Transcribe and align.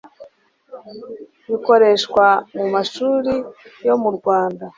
bikoreshwa 1.49 2.25
mu 2.57 2.65
mashuri 2.73 3.33
yo 3.87 3.95
mu 4.01 4.09
Rwanda. 4.17 4.65